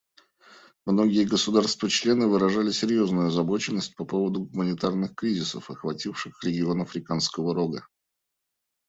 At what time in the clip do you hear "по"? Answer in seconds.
3.95-4.03